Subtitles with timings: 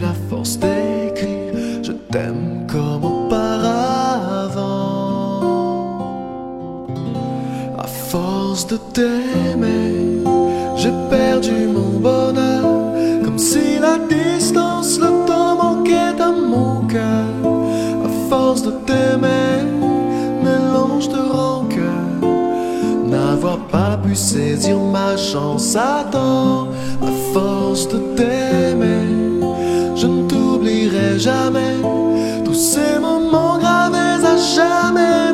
[0.00, 4.06] la force d'écrire, je t'aime comme auparavant.
[7.78, 10.22] À force de t'aimer,
[10.76, 12.64] j'ai perdu mon bonheur,
[13.24, 17.34] comme si la distance, le temps manquait à mon cœur.
[18.04, 19.64] À force de t'aimer,
[20.42, 22.08] mélange de rancœur,
[23.06, 26.68] n'avoir pas pu saisir ma chance à temps.
[27.02, 29.25] À force de t'aimer,
[31.18, 31.76] jamais.
[32.44, 35.25] Tous ces moments gravés à jamais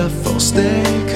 [0.00, 1.09] lilla försteg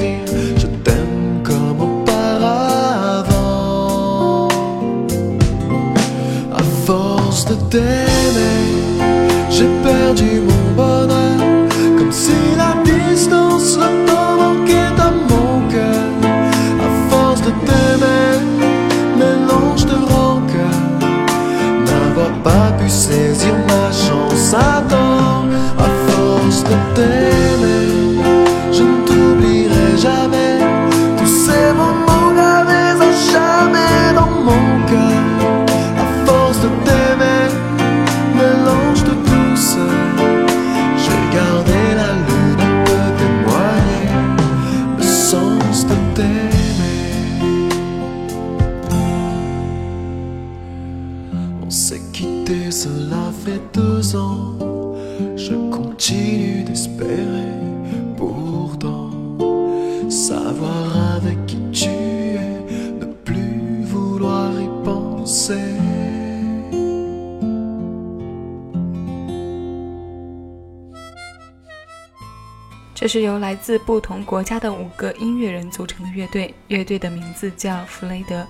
[73.05, 78.47] 这是由来自不同国家的五个音乐人组成的乐队，乐队的名字叫弗雷德。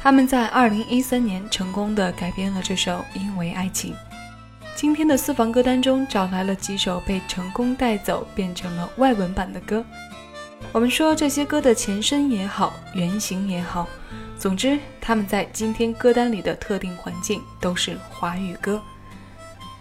[0.00, 3.92] 他们在2013年成功的改编了这首《因为爱情》。
[4.74, 9.84] 今天的私房歌单中找来了几首被成功带走变成了外文版的歌。
[10.72, 13.86] 我们说这些歌的前身也好，原型也好，
[14.36, 18.82] 总之他们在今天歌单里的特定环境都是华语歌。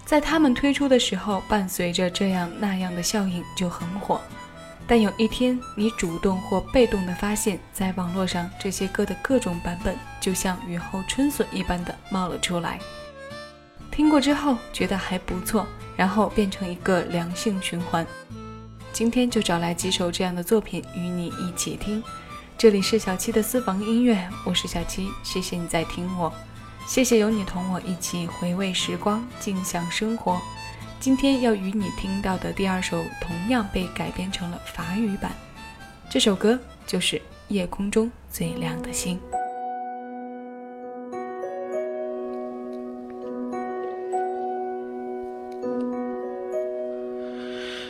[0.05, 4.19] 在他们推出的时候，伴随着这样那样的效应就很火。
[4.85, 12.79] 但有一天，你主动或被动地发现，在网络上这些歌的各种版本，就像雨后春笋一般的冒了出来。
[13.89, 15.65] 听过之后觉得还不错，
[15.95, 18.05] 然后变成一个良性循环。
[18.91, 22.03] 今天就找来几首这样的作品与你一起听。
[22.57, 26.31] 这里是小七的私房音乐，我是小七，谢谢你在听我。
[26.85, 30.39] 谢谢有你同我一起回味时光，静享生活。
[30.99, 35.31] 今天要与你听到的第二首，同样被改编成了法语版。
[36.09, 37.17] 这首歌就是
[37.47, 39.19] 《夜空中最亮的星》。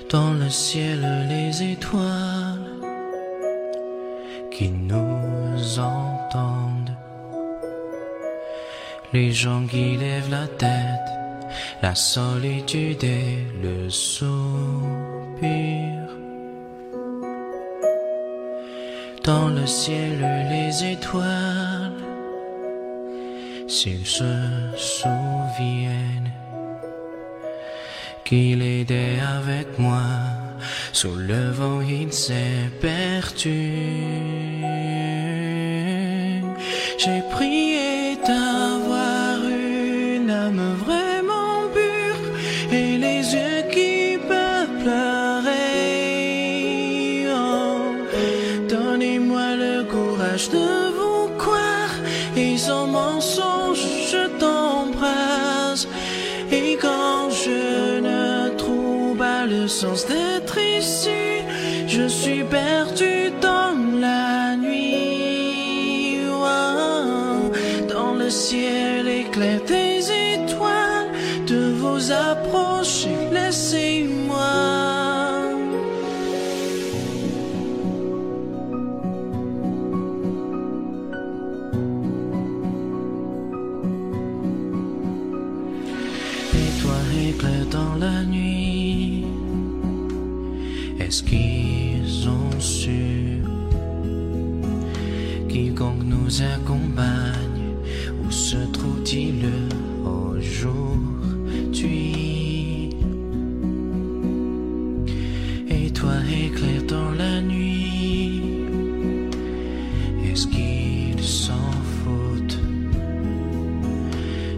[0.10, 2.80] Dans le ciel, les étoiles
[4.52, 7.03] qui nous entendent.
[9.14, 11.10] Les gens qui lèvent la tête,
[11.84, 14.34] la solitude et le soupir.
[19.24, 20.18] Dans le ciel,
[20.50, 21.94] les étoiles,
[23.68, 24.34] s'ils se
[24.76, 26.32] souviennent
[28.26, 30.08] qu'il était avec moi.
[30.92, 33.74] Sous le vent, il s'est perdu.
[36.98, 38.53] J'ai prié d'avoir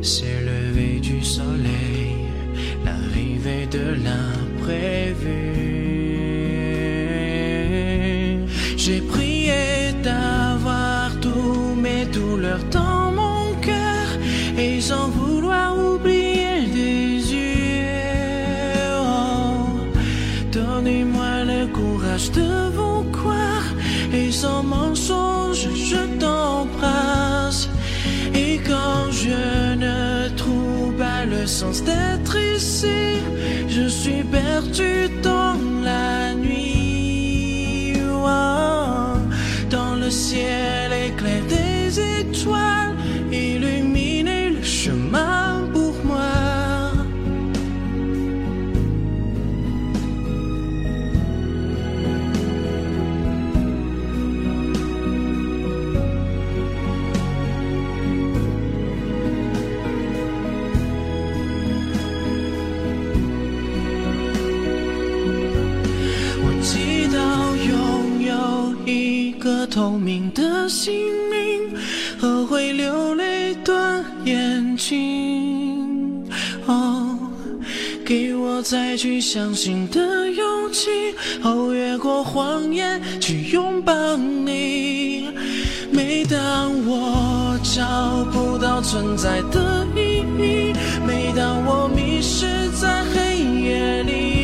[0.07, 2.28] C'est le lever du soleil,
[2.86, 5.55] l'arrivée de l'imprévu.
[74.75, 76.24] 情。
[76.66, 77.18] 哦，
[78.06, 80.89] 给我再去相信的勇气，
[81.44, 85.30] 哦，越过谎言去拥抱你。
[85.92, 90.74] 每当我找不到存在的意义，
[91.07, 94.35] 每当我迷失在黑夜里，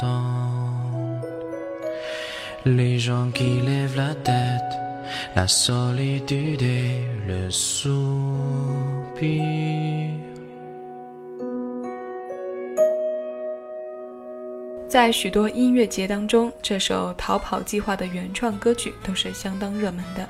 [14.90, 20.28] 在许多音乐节当中这首逃跑计划的原创歌曲都是相当热门的。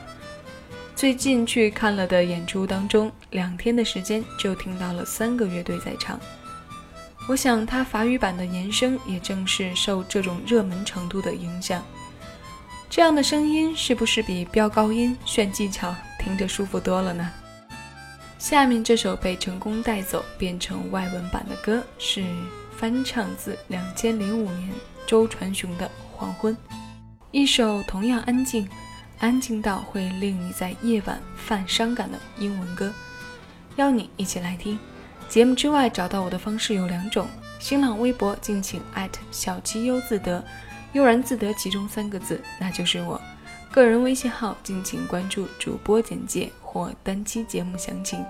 [1.04, 6.18] 最近去看了的演出当中，两天的时间就听到了三个乐队在唱。
[7.28, 11.84] 我想，它法语版的延声也正是受这种热门程度的影响。
[12.90, 17.30] 这样的声音是不是比飙高音炫技巧听着舒服多了呢？
[18.40, 22.24] 下面这首被成功带走变成外文版的歌是
[22.78, 24.70] 翻唱自2005年
[25.06, 26.56] 周传雄的《黄昏》，
[27.32, 28.66] 一首同样安静。
[29.24, 32.92] 安静到会令你在夜晚犯伤感的英文歌，
[33.78, 34.78] 邀你一起来听。
[35.30, 37.26] 节目之外找到我的方式有两种：
[37.58, 40.44] 新浪微博敬请艾特小七优自得，
[40.92, 43.18] 悠然自得其中三个字，那就是我；
[43.72, 48.22] 个人微信号敬请关注主播简介或单期节目详情。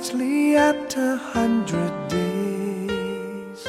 [0.00, 3.68] Quietly after a hundred days.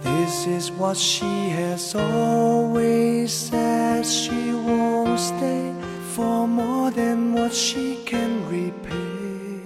[0.00, 5.74] This is what she has always said she won't stay
[6.14, 9.60] for more than what she can repay.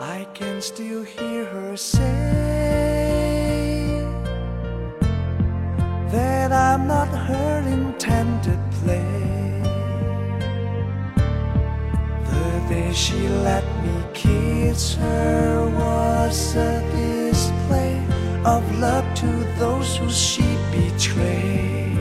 [0.00, 2.13] I can still hear her say
[19.96, 21.98] who she betrayed.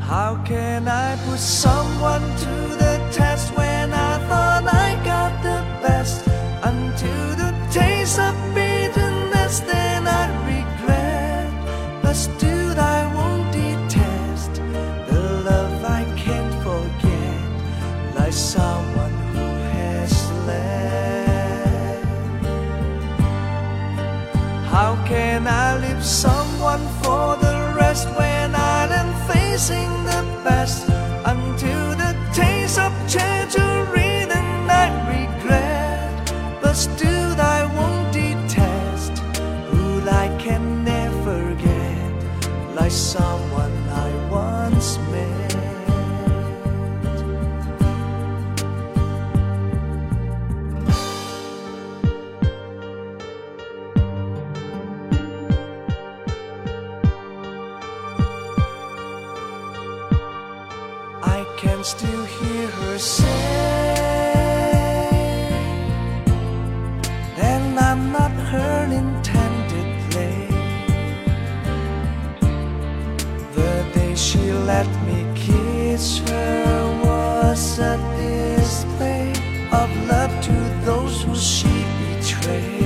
[0.00, 6.26] How can I put someone to the test when I thought I got the best?
[6.62, 8.53] Until the taste of
[74.66, 79.30] let me kiss her was a display
[79.70, 80.52] of love to
[80.84, 81.68] those who she
[82.00, 82.84] betrayed.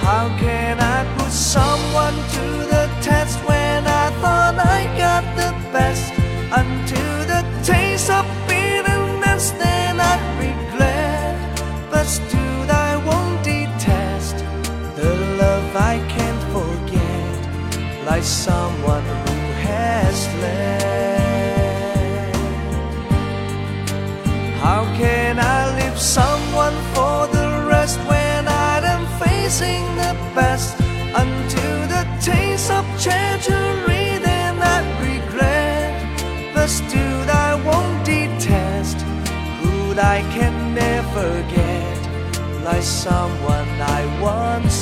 [0.00, 0.99] How can I
[18.10, 19.38] like someone who
[19.68, 22.36] has left.
[24.64, 30.74] How can I leave someone for the rest when I am facing the best?
[31.22, 34.78] Until the taste of treasury, then I
[35.10, 35.92] regret.
[36.54, 38.98] But still, I won't detest
[39.60, 39.74] who
[40.16, 41.98] I can never get,
[42.64, 44.79] like someone I once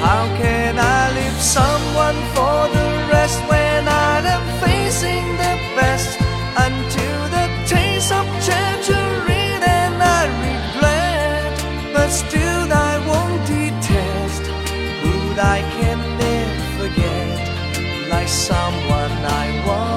[0.00, 6.18] How can I leave someone for the rest when I am facing the best?
[6.66, 11.54] Until the taste of treasury, then I regret.
[11.94, 14.42] But still, I won't detest
[15.02, 15.14] who
[15.56, 19.12] I can never forget, like someone
[19.42, 19.95] I once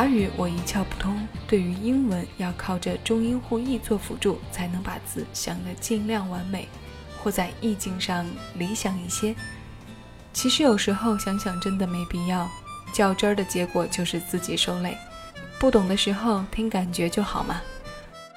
[0.00, 6.66] 法语我一窍不通，对于英文要靠着中英互译做辅助，才能把字想得尽量完美，
[7.18, 9.36] 或在意境上理想一些。
[10.32, 12.50] 其实有时候想想真的没必要，
[12.94, 14.96] 较真儿的结果就是自己受累。
[15.58, 17.60] 不懂的时候听感觉就好嘛。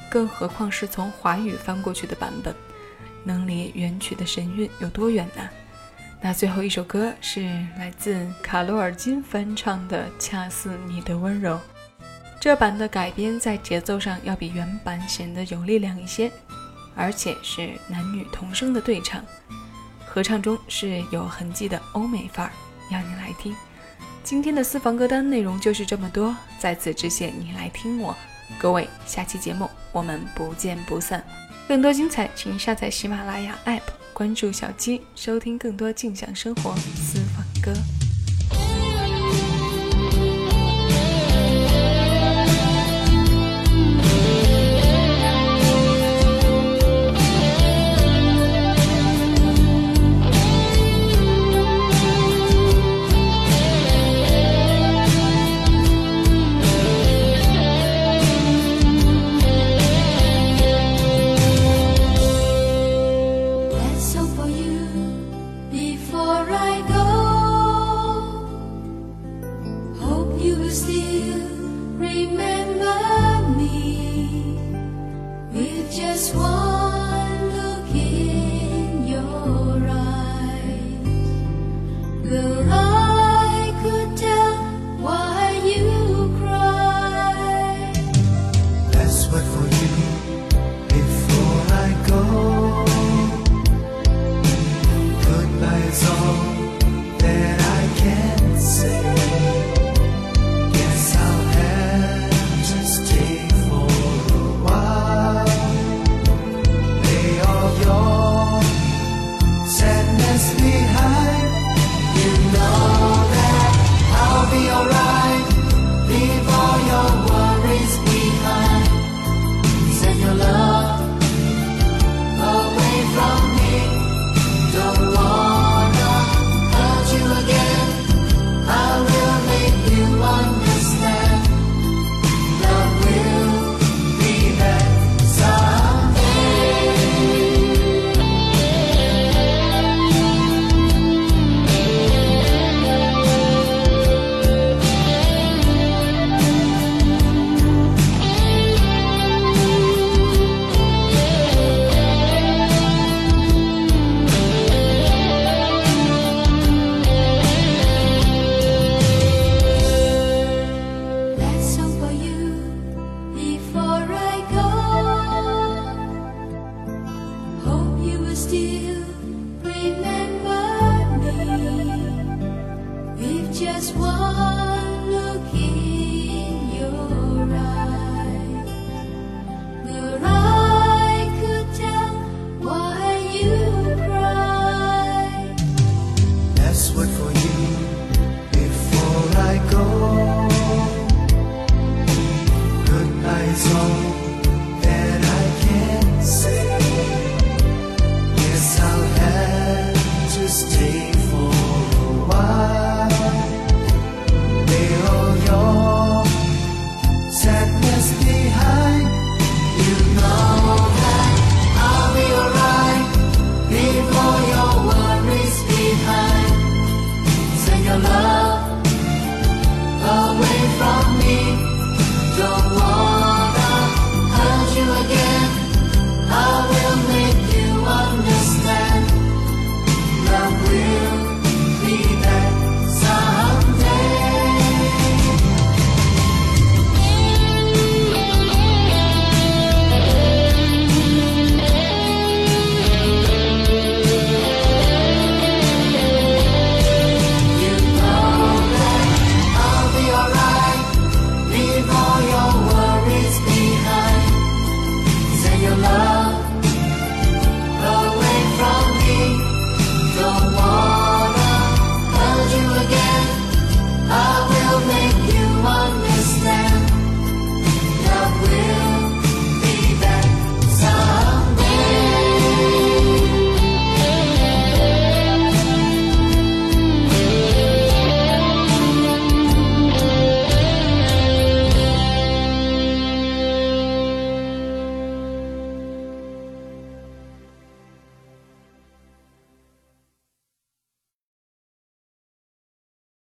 [0.10, 2.53] 更何况是从华语翻过去的版本，
[3.24, 5.50] 能离原曲的神韵有多远呢？
[6.25, 7.42] 那最后一首歌是
[7.77, 11.56] 来自卡罗尔金翻唱的《恰似你的温柔》，
[12.39, 16.32] 这版的改编在节奏上要比原版显得有力量一些，
[16.96, 19.22] 而且是男女同声的对唱，
[20.08, 22.53] 合唱中是有痕迹的欧美范儿，
[22.89, 23.53] 要你来听。
[24.24, 28.15] 今天的私房歌单内容就是这么多，在此致谢你来听我。
[28.58, 31.22] 各位，下期节目我们不见不散。
[31.68, 33.82] 更多精彩，请下载喜马拉雅 APP，
[34.13, 37.74] 关注小鸡，收听更多静享生活私房歌。